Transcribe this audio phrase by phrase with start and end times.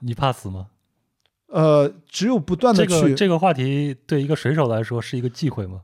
[0.00, 0.68] 你怕死吗？
[1.48, 5.82] 呃，只有不断的去，这个这个话题对一个水手来说是一个忌讳吗？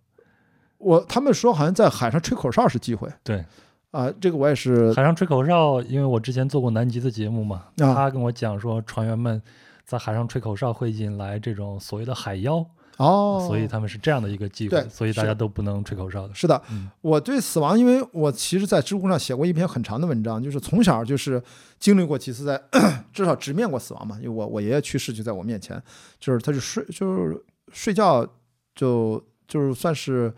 [0.79, 3.45] 我他们说好像在海上吹口哨是忌讳对，
[3.91, 9.41] 啊，这个我也是海上吹口哨，因为我之前做过南极的节目嘛，啊他跟我讲说，船员们
[9.85, 12.65] 在海上吹口哨会引来这种所谓的海妖，
[13.03, 16.35] 哦，所以他们是这样的一个忌讳对，所以大家都不能吹口哨的。
[16.35, 21.43] 是的，嗯我对死亡，因为我其实，在知乎上写过一篇很长的文章，就是从小就是
[21.79, 22.63] 经历过几次在
[23.11, 24.17] 至少直面过死亡嘛。
[24.17, 25.83] 因为我我爷爷去世就在我面前，
[26.19, 28.27] 就是他就睡就是睡觉
[28.75, 30.31] 就就是算是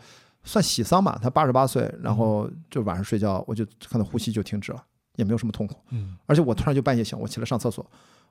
[0.44, 4.80] 算喜丧吧，他八十八岁，然后就晚上睡觉，我就看到呼吸就停止了，
[5.16, 5.74] 也没有什么痛苦。
[5.90, 7.84] 嗯而且我突然就半夜醒，我起来上厕所，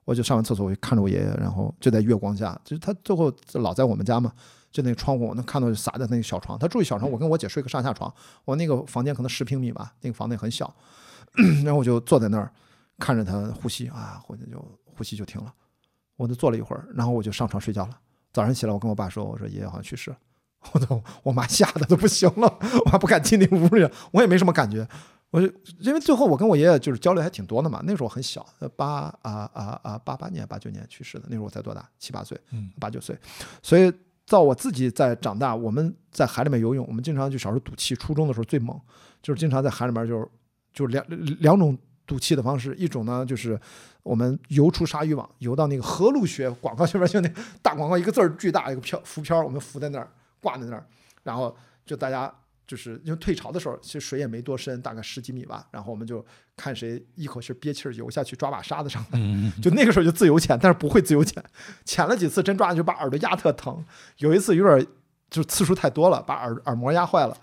[0.05, 4.31] 我就上完厕所，我就看着我爷爷，然后就在月光下，就是他最后老在我们家嘛，
[4.71, 8.11] 就那个窗户我能看到就洒在那个小床，他住一小床，我跟我姐睡个上下床，
[8.45, 10.73] 我那个房间可能十平米吧，那个房间很小，
[11.63, 12.51] 然后我就坐在那儿
[12.97, 15.53] 看着他呼吸啊，呼吸就呼吸就停了，
[16.17, 17.97] 我就坐了一会儿，然后我就上床睡觉了。
[18.33, 20.17] 早上起来，我跟我爸说，我说爷爷好像去世了，
[20.73, 24.87] 我都我妈吓得都不行了，我还不敢进那屋里，我也没什么感觉，
[25.31, 25.47] 我就
[25.79, 31.89] 因为最后我跟我爷爷就是交流还挺多的嘛，那时候我很小，呃八啊啊啊八八年八九年去世的，那时候我才多大？
[31.97, 33.17] 七八岁，嗯八九岁，
[33.63, 33.91] 所以
[34.27, 38.77] 到我自己在长大，我们在海里面游泳，我们经常就小时候赌气，初中的时候最猛，
[39.21, 40.27] 就是经常在海里面就是
[40.73, 41.05] 就是两
[41.39, 43.57] 两种赌气的方式，一种呢就是
[44.03, 50.85] 我们游出鲨鱼网，游到那个河路学广告前面，就那大广告一个字儿巨大一个漂浮漂，我们浮在那儿挂在那儿，
[51.23, 52.33] 然后就大家
[52.67, 59.19] 就是因为退潮的时候，其实水也没多深，大概十几米吧，然后我们就看谁一口气憋气儿游下去，抓把沙子上来。
[59.19, 61.43] 嗯，就那个时候就自由潜，但是不会自由潜，
[61.83, 63.83] 潜了几次真抓就把耳朵压特疼，
[64.17, 64.87] 有一次有点
[65.29, 67.37] 就是次数太多了，把耳耳膜压坏了，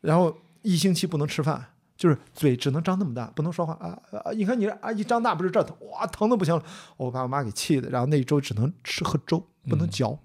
[0.00, 1.64] 然后一星期不能吃饭，
[1.96, 4.32] 就是嘴只能张那么大，不能说话啊啊！
[4.32, 6.62] 你看你啊一张大不是这儿疼，哇疼的不行了，
[6.96, 10.18] 我把我妈给气的，然后那一周只能吃喝粥，不能嗯嚼，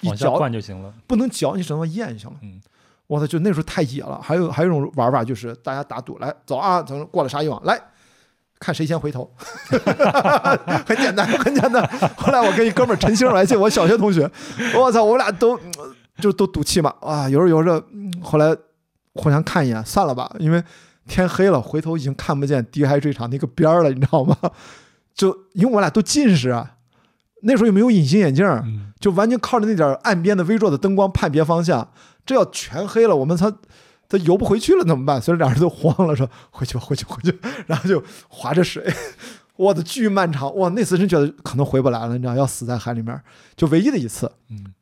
[0.00, 0.94] 一嚼灌就行了。
[1.06, 2.38] 不能嚼，你只能咽就行了。
[2.42, 2.60] 嗯，
[3.10, 4.20] 我操，就那时候太野了。
[4.22, 7.76] 还有还有一种玩法就是大家打赌，来走啊，走过了鲨鱼网，来
[8.60, 9.28] 看谁先回头，
[10.86, 11.84] 很简单，很简单。
[12.16, 14.30] 后来我跟一哥们儿陈星来，我小学同学，
[14.76, 18.56] 我操，我们俩都呃就都赌气嘛，啊，游着游着，嗯后来
[19.14, 20.62] 互相看一眼，算了吧，因为
[21.08, 24.36] 天黑了，回头已经看不见低海坠场那个边儿了，你知道吗？
[25.12, 26.76] 就因为我俩都近视啊，
[27.42, 28.46] 那时候又没有隐形眼镜
[29.00, 31.90] 就完全靠着那点儿岸边的微弱的灯光判别方向。
[32.24, 33.52] 这要全黑了，我们他
[34.08, 35.20] 他游不回去了怎么办？
[35.20, 37.38] 所以两人都慌了，说回去吧，回去，回去。
[37.66, 38.84] 然后就划着水，
[39.56, 40.68] 我的巨漫长，哇！
[40.70, 43.20] 那次真觉得可能回不来了，你知道，要死在海里面，
[43.56, 44.30] 就唯一的一次。
[44.48, 44.74] 嗯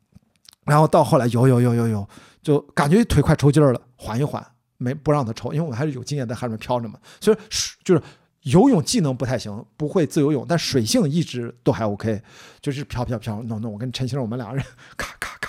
[0.65, 2.07] 然后到后来游游游游游，
[2.43, 4.45] 就感觉腿快抽筋儿了，缓一缓，
[4.77, 8.01] 没不让他抽，因为我还是有经验在海里面漂着嘛，所以水就是
[8.43, 12.21] 游泳技能不太行，不会自由泳，但水性一直都还 OK，
[12.61, 14.63] 就是飘飘飘，弄弄，我跟陈星我们两个人
[14.95, 15.48] 咔 咔咔，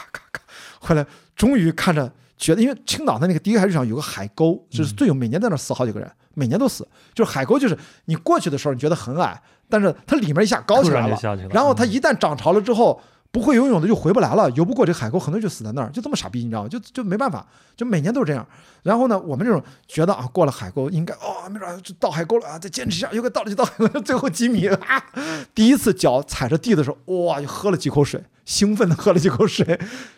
[0.81, 2.13] 后来终于看着。
[2.41, 6.89] 觉得，因为青岛的那个第一个海水场有个海沟，就是最有，每年在那儿死好几个人，每年都死。
[7.13, 7.77] 就是海沟，就是
[8.07, 9.39] 你过去的时候你觉得很矮，
[9.69, 11.21] 但是它里面一下高起来了，
[11.51, 12.99] 然后它嗯一旦涨潮了之后，
[13.33, 16.69] 不会游泳的就回不来了，游不过这海沟，很多人就死在那儿，就这么傻逼，你知道吗？
[16.69, 17.47] 就就没办法，
[17.77, 18.47] 就每年都是这样。
[18.83, 25.05] 然后呢，我们这种觉得啊，过了海沟应该哦，没准儿就到海沟了啊，再坚持一下，有个到了就到海沟， 最后几米啊，
[25.55, 29.65] 第一次脚踩着地的时候，哇，就喝了几口水，兴奋的喝了几口水，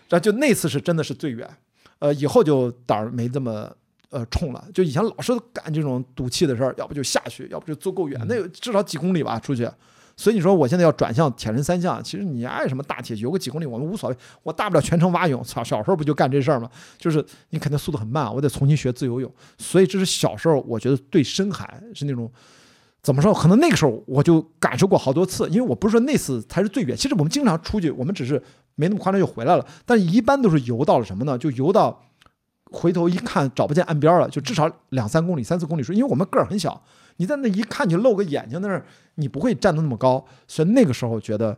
[0.08, 1.48] 然后就那次是真的是最远，
[1.98, 3.70] 呃，以后就胆儿没这么。
[4.12, 9.66] 呃，冲了，就以前老是干这种赌气的事儿，要不就下去，要不就足够远，那有至少几公里吧出去。
[10.16, 15.42] 所以你说我现在要转向铁人三项，其实你爱什么大铁游个几公里，我们无所谓，我大不了全程蛙泳。
[15.42, 16.68] 操，小时候不就干这事儿吗？
[16.98, 19.32] 就是你肯定速度很慢，我得重新学自由泳。
[19.58, 22.30] 所以这是小时候我觉得对深海是那种
[23.02, 23.32] 怎么说？
[23.34, 28.42] 可能那个时候我就感受过好多次，因为我不是说那次才是最远，其实我们经常出去，我们只是
[28.74, 31.36] 没那么夸张就回来了，但一般都是游到了什么呢？
[31.36, 32.02] 就游到。
[32.72, 36.82] 回头一看找不见岸边了，就至少两三公里、三四公里处，因为我们个儿很小，
[37.18, 38.84] 你在那一看就露个眼睛那儿，
[39.16, 41.56] 你不会站得那么高，所以那个时候觉得，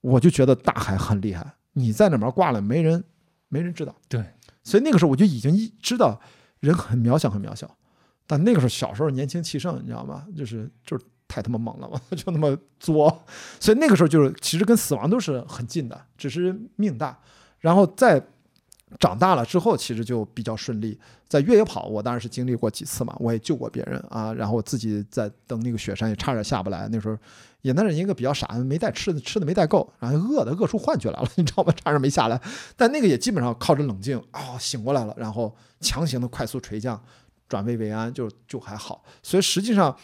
[0.00, 3.04] 我就觉得大海很厉害，你在哪边挂了，没人
[3.48, 3.94] 没人知道。
[4.08, 4.24] 对，
[4.64, 6.20] 所以那个时候我就已经一知道
[6.60, 7.70] 人很渺小，很渺小。
[8.26, 10.26] 但那个时候小时候年轻气盛，你知道吗？
[10.36, 13.22] 就是就是太他妈猛了嘛，就那么作。
[13.58, 17.18] 所以那个时候就是其实跟死亡都是很近的，只是命大。
[17.58, 18.22] 然后再
[18.98, 20.98] 长大了之后，其实就比较顺利。
[21.28, 24.32] 在越野跑，我当然是经历过几次嘛，我也救过别人啊。
[24.32, 27.16] 然后我自己在登那个雪山也差点下不来，那时候
[27.60, 31.72] 也那是一个比较傻，没带吃的，吃的没带够，然后饿的饿出幻觉来了，你知道吗？
[31.84, 32.40] 差点没下来。
[32.76, 36.98] 但那个也基本上靠着冷静啊、醒过来了，然后强行的快速垂降，
[37.46, 39.04] 转危为安，就就还好。
[39.22, 39.94] 所以实际上，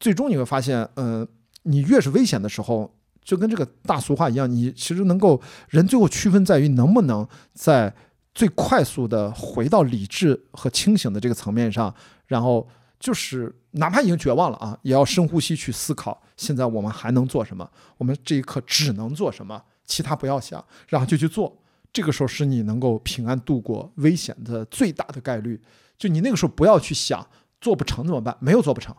[0.00, 1.28] 最终你会发现，嗯、
[1.64, 2.90] 你越是危险的时候，
[3.22, 5.38] 就跟这个大俗话一样，你其实能够
[5.68, 7.94] 人最后区分在于能不能在
[8.34, 11.94] 最快速的回到理智和清醒的这个层面上，
[12.26, 12.68] 然后
[12.98, 17.70] 就是哪怕已经绝望了啊，也要深呼吸去思考，现在我们还能做什么？
[17.98, 19.62] 我们这一刻只能做什么？
[19.84, 21.58] 其他不要想，然后就去做。
[21.92, 25.60] 这个时候是你能够平安度过危险的最大的概率。
[25.98, 27.28] 就你那个时候不要去想
[27.60, 28.96] 做不成怎么办，没有做不成，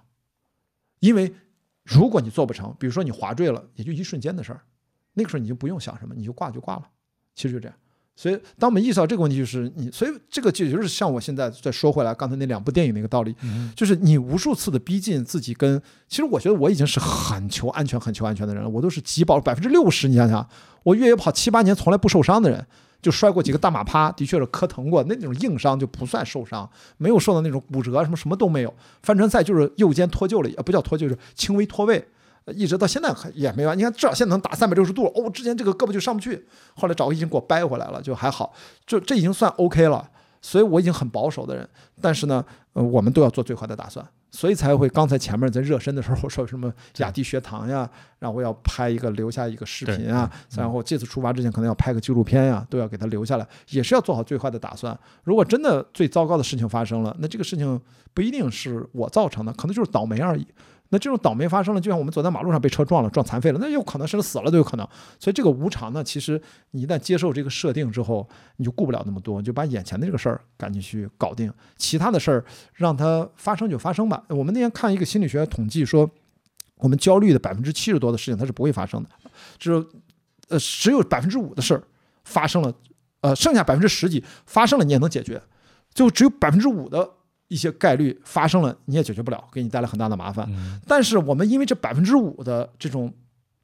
[1.00, 1.34] 因为
[1.84, 4.62] 如果你做不成，比如说你滑坠了，也就一瞬间的事儿，
[5.14, 6.88] 那个时候你就不用想什么，你就挂就挂了，
[7.34, 7.76] 其实就这样。
[8.16, 13.36] 所以当我们意识到这个问题，就是你，所以这个就就是像我现在再说回来刚才那两部电影那个道理，
[13.76, 20.48] 就是你无数次的逼近自己跟，其实我觉得我已经是很求安全、很求安全的人了，我都是极保百分之六十，你想想，
[20.84, 22.66] 我越野跑七八年从来不受伤的人。
[23.02, 28.74] 就摔过几个大马趴，的确是磕疼过，那种硬伤就不算受伤，没有受到那种骨折什么什么都没有。
[29.02, 32.08] 帆船赛就是右肩脱臼了，也不叫脱臼，就是轻微脱位，
[32.48, 33.78] 一直到现在还也没完。
[33.78, 36.46] 你看至少现在能打三百六十度，哦，之前这个胳膊就上不去，
[36.76, 38.54] 后来找个医生给我掰回来了，就还好，
[38.86, 40.10] 就这已经算 OK 了。
[40.42, 41.66] 所以我已经很保守的人，
[42.02, 42.44] 但是呢，
[42.74, 44.06] 呃，我们都要做最坏的打算。
[44.30, 54.98] 所以才会刚才前面在热身的时候我说什么雅迪学堂呀，然后我要拍一个留下一个视频啊，然后这次出发之前可能要拍个纪录片呀，都要给他留下来，也是要做好最坏的打算。
[55.24, 57.80] 如果真的最糟糕的事情发生了，那这个事情
[58.14, 60.48] 不一定是我造成的，可能就是倒霉而已。
[60.90, 64.88] 那这种倒霉发生了，就像我们走在马路上被车撞了，撞残废了，那有可能甚至死了都有可能。
[65.20, 66.40] 所以这个无常呢，其实
[66.70, 74.24] 你一旦接受这个设定之后，你就顾不了那么多，你就把眼前的这个事儿赶紧去搞定，其他的事儿让它发生就发生吧。
[74.30, 76.08] 我们那天看一个心理学统计说，
[76.76, 79.10] 我们焦虑的百分之七十多的事情它是不会发生的，
[79.58, 79.84] 只有
[80.50, 81.82] 呃只有百分之五的事儿
[82.24, 82.72] 发生了，
[83.22, 85.42] 呃剩下百分之十几发生了你也能解决，
[85.92, 87.14] 就只有百分之五的。
[87.48, 90.50] 一些概率发生了，你也解决不了，给你带来很大的麻烦。
[90.88, 93.14] 但是我们因为这百分之五的这种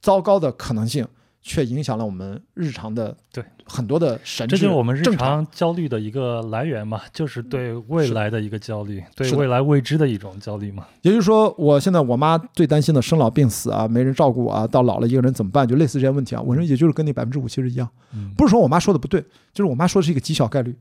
[0.02, 1.08] 糟糕的可能性，
[1.42, 4.48] 却影响了我们日常的对很多的神。
[4.48, 10.86] 这就是我们日常焦虑的一个来源嘛，就是对未来的一个焦虑，对未来未知的一种焦虑嘛。
[11.02, 15.68] 也就是说，我现在我妈最担心的生老病死啊，没人照顾啊，到老了一个人怎么办？
[15.68, 16.42] 就类似这些问题啊。
[16.42, 17.90] 我认为也就是跟那百分之五其实一样，
[18.36, 19.22] 不是说我妈说的不对，
[19.54, 20.76] 就是我妈说的是一个极小概率。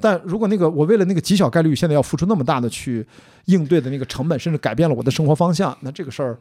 [0.00, 3.06] 但如果那个我为了那个极小概率，现在要付出那么大的去
[3.46, 6.38] 应对的那个成本，甚至改变了我的生活方向，那这个事儿，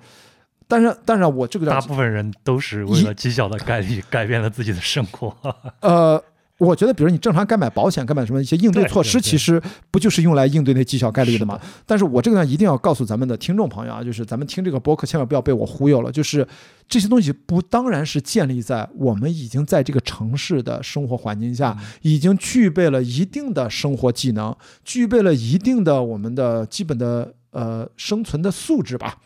[0.67, 5.35] 但是但是我这个大部分人都是为了极小的概率改变了自己的生活。
[5.81, 6.23] 呃。
[6.59, 9.61] 我觉得，比如你正常该买保险，该买什么一些应对措施，其实
[9.91, 11.59] 不就是用来应对那绩效概率的吗？
[11.85, 16.11] 但是我这个呢，一定要告诉咱们的听众朋友啊，就是咱们听这个播客，千万不要被我忽悠了。
[16.11, 16.47] 就是
[16.89, 29.19] 这些东西不当然是建立在我们已经在这个城市的生活环境下，已经具备了一定的生活技能，具备了一定的我们的基本的呃生存的素质吧，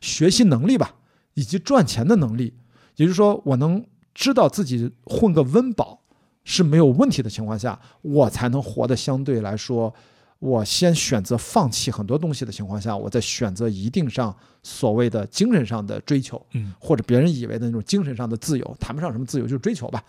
[0.00, 0.94] 学习能力吧，
[1.34, 2.54] 以及赚钱的能力。
[2.94, 3.84] 也就是说，我能
[4.14, 6.02] 知道自己混个温饱。
[6.48, 9.92] 是没有问题的情况下，我才能活得相对来说，
[10.38, 14.32] 我先选择放弃很多东西的情况下，我再选择一定上
[14.62, 20.00] 所谓的精神上的追求，嗯，或者别人以为的那种精神上的自由，谈不上什么自由，就是追求吧。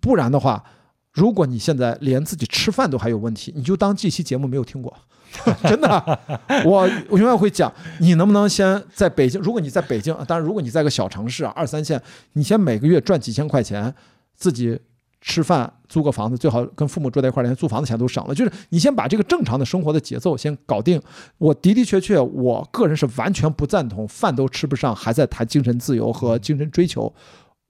[0.00, 0.64] 不然的话，
[1.12, 4.96] 如果你现在连自己吃饭都还有问题，你就当这期节目没有听过，
[5.68, 6.18] 真的。
[6.64, 7.70] 我我永远会讲，
[8.00, 9.38] 你能不能先在北京？
[9.42, 12.00] 如果你在北京，当然如果你在个小城市啊二三线，
[12.32, 13.94] 你先每个月赚几千块钱，
[14.34, 14.80] 自己。
[15.26, 18.34] 吃饭租个房子，最好跟父母住在一块儿，连租房子钱都省了。
[18.34, 21.00] 就是你先把这个正常的生活的节奏先搞定。
[21.38, 27.10] 我的的确确，我个人是完全不赞同饭都吃不上，还在谈精神自由和精神追求。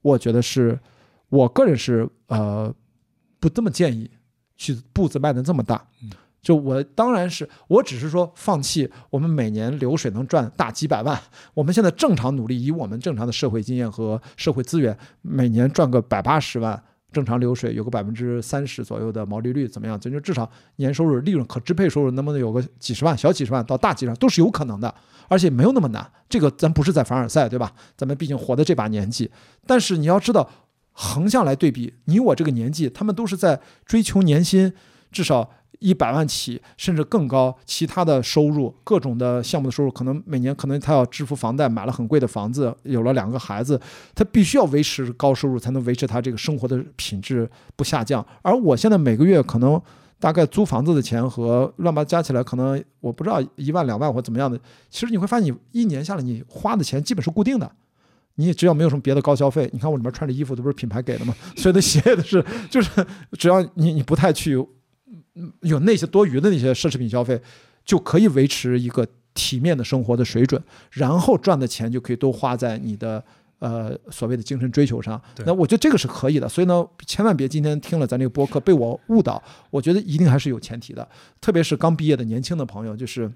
[0.01, 0.77] 我觉得是，
[1.29, 2.71] 我个人是呃
[3.39, 4.11] 不这么建议
[4.57, 5.81] 去步子迈的这么大。
[6.41, 11.17] 就我当然是我只是说放弃我们每年流水能赚大几百万，
[11.53, 16.83] 我们现在正常努力，以我们正常的社会经验和社会资源，每年赚个百八十万。
[17.15, 19.97] 正常流水有个百分之三十左右的毛利率怎么样？
[19.97, 24.93] 咱就至少年收入、利润、可支配收入能不能有个几十万、小几十万到大几十万都是有可能的，
[25.29, 26.05] 而且没有那么难。
[26.27, 27.71] 这个咱不是在凡尔赛，对吧？
[27.95, 29.31] 咱们毕竟活的这把年纪，
[29.65, 30.49] 但是你要知道，
[30.91, 34.73] 横向来对比，你我这个年纪，他们都是在追求年薪，
[35.11, 35.49] 至少。
[35.79, 43.79] 一百万起，甚至更高，其他的收入，各种的项目的收入，可能每年可能他要支付房贷，买了很贵的房子，有了两个孩子，
[44.13, 48.25] 他必须要维持高收入，才能维持他这个生活的品质不下降。
[48.41, 49.81] 而我现在每个月可能
[50.19, 54.59] 大概租房子的钱和乱八加起来，可能我不知道一万两万或怎么样的。
[54.89, 57.69] 其实你会发现，你一年下来你花的钱基本是固定的，
[58.35, 61.35] 你只要没有什么别的高消费，你看我里面穿着衣服都不是品牌给的吗？
[61.57, 64.65] 所有的鞋也是，就是只要你你不太去。
[65.61, 67.39] 有那些多余的那些奢侈品消费，
[67.83, 73.23] 就可以维持一个体面的生活的水准，然后赚的钱就可以都花在你的
[73.59, 75.21] 呃所谓的精神追求上。
[75.45, 81.07] 那我觉得这个是可以的，所以呢，千万别今天听了咱这个播客被我误导，我觉得一定还是有前提的，
[81.39, 83.31] 特别是刚毕业的年轻的朋友，就是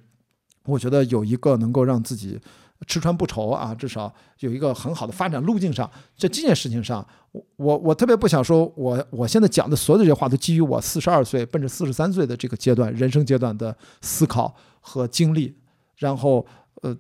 [0.66, 2.40] 我觉得有一个能够让自己
[2.88, 15.55] 吃穿不愁啊，至少有一个很好的发展路径上，在这件事情上，我我我特别不想说我我现在讲的所有的这些话都基于我四十二岁奔着四十三岁的这个阶段人生阶段的思考和经历，
[15.98, 16.45] 然后
[16.81, 16.95] 呃，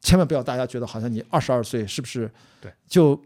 [0.00, 3.18] 千万不要大家觉得好像你二十二岁是不是对就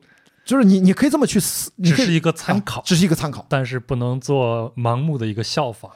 [0.45, 3.45] 就是你你可以这么去思，你只是一个参考啊，只是一个参考。
[3.49, 5.91] 但是不能做盲目的一个效仿。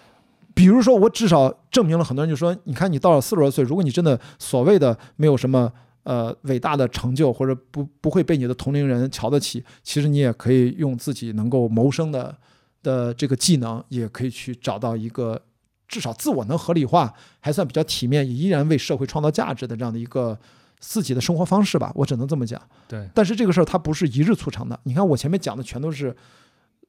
[0.53, 5.73] 比如说，我至少证明了很多人就说，你看你到了四十多岁，如果你真的所谓的没有什么
[6.03, 12.37] 呃伟大的成就，或者不不会被你的同龄人瞧得起，其实你也可以用自己能够谋生的
[12.83, 15.41] 的这个技能，也可以去找到一个
[15.89, 20.39] 至少自我能合理化，还算比较体面，也依然为社会创造价值的这样的一个
[20.79, 21.93] 自己的生活方式吧。
[21.95, 22.61] 我只能这么讲。
[22.89, 24.79] 对，但是这个事儿它不是一日促成的。
[24.85, 26.17] 你看我前面讲的全都是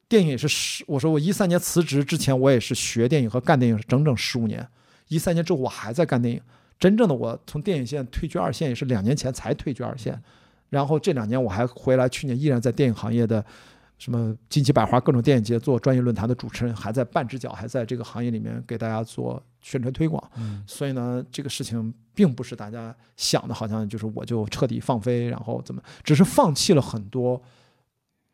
[0.08, 0.84] 电影，也是十。
[0.86, 4.66] 我说我一三年辞职之前，我也是学电影和干电影整整十五年。
[5.08, 6.40] 一三年之后我还在干电影，
[6.82, 10.20] 真正的我从电影线退居二线也是两年前才退居二线。
[10.68, 13.44] 然后这两年我还回来，去年依然在电影行业的
[13.98, 20.20] 什么金鸡百花各种电影节做专业论坛的主持人，还在半只脚还在这个行业里面给大家做宣传推广。
[20.36, 27.40] 嗯，所以呢，这个事情并不是大家想的，好像就是我就彻底放飞，然后怎么，只是放弃了很多。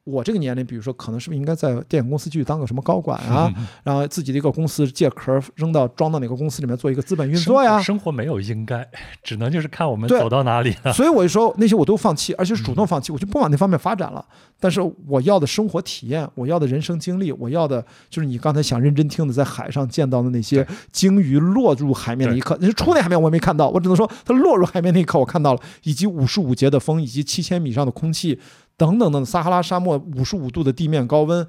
[0.08, 3.52] 我这个年龄，比如说，可能是不是应该在电影公司继续当个什么高管啊？
[3.84, 7.80] 然后自己的一个公司借壳扔到装到哪个公司里面做一个资本运作呀？
[7.82, 8.88] 生活没有应该，
[9.22, 10.92] 只能就是看我们走到哪里了。
[10.92, 14.24] 所以我就说那些我都放弃，而且是主动放弃，我就不往那方面发展了。
[14.60, 28.38] 但是我要的生活体验，我要的人生经历，我要的就是你刚才想认真听的，在海上见到的那些鲸鱼落入海面的一刻，那出那海面我也没看到，我只能说它落入海面那一刻我看到了，以及五十五节的风，以及七千米上的空气，
[28.78, 31.46] 等等等，撒哈拉沙漠五十五度的地面高温。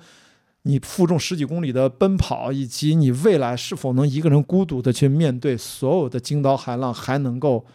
[0.63, 7.65] 你负重十几公里的奔跑，以及你未来是否能一个人孤独的去面对所有的惊涛骇浪，还能够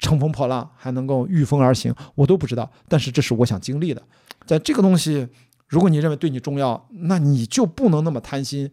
[0.00, 2.68] 乘风破浪，还能够御风而行，我都不知道。
[2.88, 4.02] 但是这是我想经历的。
[4.44, 5.28] 在这个东西，
[5.68, 8.68] 如果你认为对你重要，那你就不能那么贪心。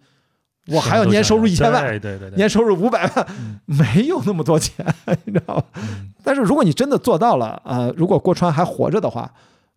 [0.67, 3.27] 我还要年收入一千万，对对对对，年收入五百万，
[3.65, 4.83] 没有那么多钱，
[5.25, 5.63] 你知道吗？
[5.75, 9.31] 嗯但是如果你真的做到了，呃，如果郭川还活着的话，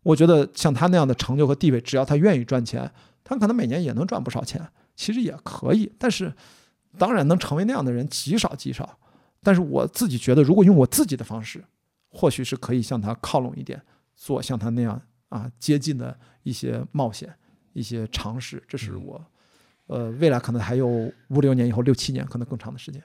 [0.05, 2.89] 我觉得像他那样的成就和地位，只要他愿意赚钱，
[3.25, 5.93] 他可能每年也能赚不少钱，其实也可以。
[5.99, 6.33] 但是，
[6.97, 8.99] 当然能成为那样的人极少极少。
[9.43, 11.65] 但是我自己觉得，如果用我自己的方式，
[12.11, 13.83] 或许是可以向他靠拢一点，
[14.15, 17.35] 做像他那样啊接近的一些冒险、
[17.73, 18.63] 一些尝试。
[18.69, 19.23] 这是我，
[19.87, 20.87] 呃，未来可能还有
[21.29, 23.03] 五六年以后、六七年，可能更长的时间。